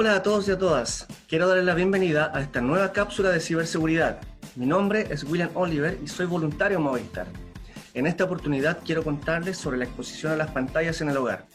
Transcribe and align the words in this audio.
Hola 0.00 0.14
a 0.14 0.22
todos 0.22 0.46
y 0.46 0.52
a 0.52 0.58
todas. 0.58 1.08
Quiero 1.26 1.48
darles 1.48 1.66
la 1.66 1.74
bienvenida 1.74 2.30
a 2.32 2.40
esta 2.40 2.60
nueva 2.60 2.92
cápsula 2.92 3.30
de 3.30 3.40
ciberseguridad. 3.40 4.20
Mi 4.54 4.64
nombre 4.64 5.08
es 5.10 5.24
William 5.24 5.50
Oliver 5.54 5.98
y 6.00 6.06
soy 6.06 6.26
voluntario 6.26 6.78
en 6.78 6.84
Movistar. 6.84 7.26
En 7.94 8.06
esta 8.06 8.22
oportunidad 8.22 8.78
quiero 8.84 9.02
contarles 9.02 9.58
sobre 9.58 9.76
la 9.76 9.86
exposición 9.86 10.30
a 10.30 10.36
las 10.36 10.52
pantallas 10.52 11.00
en 11.00 11.08
el 11.08 11.16
hogar. 11.16 11.46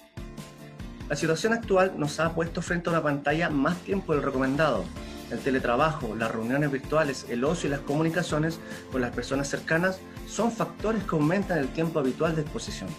La 1.08 1.16
situación 1.16 1.54
actual 1.54 1.94
nos 1.96 2.20
ha 2.20 2.36
puesto 2.36 2.62
frente 2.62 2.90
a 2.90 2.92
una 2.92 3.02
pantalla 3.02 3.50
más 3.50 3.78
tiempo 3.78 4.12
del 4.12 4.24
recomendado. 4.24 4.84
El 5.32 5.40
teletrabajo, 5.40 6.14
las 6.14 6.30
reuniones 6.30 6.70
virtuales, 6.70 7.26
el 7.30 7.46
ocio 7.46 7.68
y 7.68 7.72
las 7.72 7.80
comunicaciones 7.80 8.60
con 8.92 9.00
las 9.00 9.16
personas 9.16 9.48
cercanas 9.48 10.00
son 10.28 10.52
factores 10.52 11.02
que 11.04 11.16
aumentan 11.16 11.60
el 11.60 11.70
tiempo 11.70 11.98
habitual 11.98 12.36
de 12.36 12.42
exposición. 12.42 12.90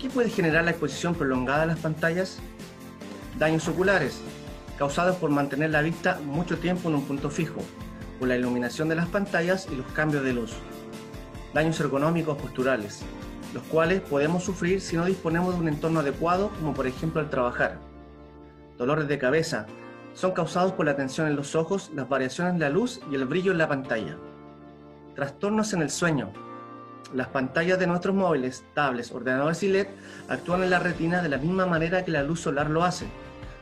¿Qué 0.00 0.08
puede 0.08 0.30
generar 0.30 0.64
la 0.64 0.70
exposición 0.70 1.16
prolongada 1.16 1.64
a 1.64 1.66
las 1.66 1.80
pantallas? 1.80 2.38
Daños 3.36 3.68
oculares, 3.68 4.20
causados 4.78 5.16
por 5.16 5.30
mantener 5.30 5.70
la 5.70 5.82
vista 5.82 6.20
mucho 6.24 6.58
tiempo 6.58 6.88
en 6.88 6.94
un 6.94 7.04
punto 7.04 7.30
fijo, 7.30 7.60
por 8.18 8.28
la 8.28 8.36
iluminación 8.36 8.88
de 8.88 8.94
las 8.94 9.08
pantallas 9.08 9.68
y 9.70 9.76
los 9.76 9.86
cambios 9.92 10.24
de 10.24 10.32
luz. 10.32 10.54
Daños 11.52 11.80
ergonómicos 11.80 12.38
posturales, 12.38 13.02
los 13.54 13.62
cuales 13.64 14.00
podemos 14.00 14.44
sufrir 14.44 14.80
si 14.80 14.96
no 14.96 15.04
disponemos 15.04 15.54
de 15.54 15.60
un 15.60 15.68
entorno 15.68 16.00
adecuado, 16.00 16.50
como 16.58 16.74
por 16.74 16.86
ejemplo 16.86 17.20
al 17.20 17.30
trabajar. 17.30 17.78
Dolores 18.76 19.08
de 19.08 19.18
cabeza, 19.18 19.66
son 20.14 20.32
causados 20.32 20.72
por 20.72 20.86
la 20.86 20.96
tensión 20.96 21.28
en 21.28 21.36
los 21.36 21.54
ojos, 21.54 21.90
las 21.94 22.08
variaciones 22.08 22.54
en 22.54 22.60
la 22.60 22.70
luz 22.70 23.00
y 23.10 23.14
el 23.14 23.24
brillo 23.24 23.52
en 23.52 23.58
la 23.58 23.68
pantalla. 23.68 24.16
Trastornos 25.14 25.72
en 25.72 25.82
el 25.82 25.90
sueño, 25.90 26.32
las 27.14 27.28
pantallas 27.28 27.78
de 27.78 27.86
nuestros 27.86 28.14
móviles, 28.14 28.64
tablets, 28.74 29.12
ordenadores 29.12 29.62
y 29.62 29.68
LED 29.68 29.86
actúan 30.28 30.62
en 30.62 30.70
la 30.70 30.78
retina 30.78 31.22
de 31.22 31.28
la 31.28 31.38
misma 31.38 31.66
manera 31.66 32.04
que 32.04 32.10
la 32.10 32.22
luz 32.22 32.40
solar 32.40 32.68
lo 32.68 32.84
hace, 32.84 33.06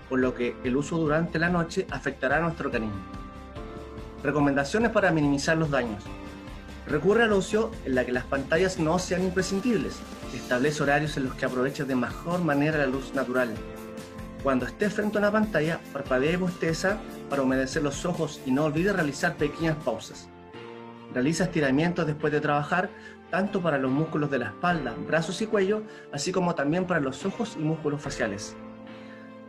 por 0.09 0.19
lo 0.19 0.35
que 0.35 0.57
el 0.65 0.77
uso 0.77 0.97
durante 0.97 1.39
la 1.39 1.49
noche 1.49 1.87
afectará 1.91 2.39
a 2.39 2.41
nuestro 2.41 2.67
organismo. 2.67 3.01
Recomendaciones 4.23 4.91
para 4.91 5.13
minimizar 5.13 5.57
los 5.57 5.71
daños. 5.71 6.03
Recurre 6.89 7.25
al 7.25 7.33
uso 7.33 7.71
en 7.85 7.95
la 7.95 8.05
que 8.05 8.13
las 8.13 8.25
pantallas 8.25 8.79
no 8.79 8.99
sean 8.99 9.23
imprescindibles. 9.23 9.97
Establece 10.35 10.83
horarios 10.83 11.17
en 11.17 11.25
los 11.25 11.35
que 11.35 11.45
aproveches 11.45 11.87
de 11.87 11.97
mejor 11.97 12.43
manera 12.43 12.79
la 12.79 12.87
luz 12.87 13.15
natural. 13.15 13.55
Cuando 14.43 14.67
estés 14.67 14.93
frente 14.93 15.19
a 15.19 15.21
una 15.21 15.33
pantalla, 15.33 15.81
parpadea 15.93 16.33
y 16.33 16.37
bosteza 16.37 16.99
para 17.29 17.43
humedecer 17.43 17.83
los 17.83 18.05
ojos 18.05 18.41
y 18.47 18.53
no 18.53 18.65
olvides 18.65 18.95
realizar 18.95 19.37
pequeñas 19.37 19.77
pausas. 19.85 20.29
Realiza 21.13 21.45
estiramientos 21.45 22.07
después 22.07 22.33
de 22.33 22.41
trabajar, 22.41 22.91
tanto 23.31 23.61
para 23.61 23.79
los 23.79 23.91
músculos 23.91 24.31
de 24.31 24.39
la 24.39 24.47
espalda, 24.47 24.95
brazos 25.07 25.41
y 25.43 25.47
cuello, 25.47 25.83
así 26.13 26.33
como 26.33 26.55
también 26.55 26.87
para 26.87 27.01
los 27.01 27.25
ojos 27.27 27.57
y 27.59 27.63
músculos 27.63 28.01
faciales. 28.01 28.57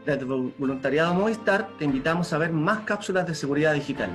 Desde 0.05 0.23
Voluntariado 0.23 1.13
Movistar 1.13 1.67
te 1.77 1.85
invitamos 1.85 2.31
a 2.31 2.37
ver 2.37 2.51
más 2.51 2.79
cápsulas 2.81 3.27
de 3.27 3.35
seguridad 3.35 3.73
digital. 3.73 4.09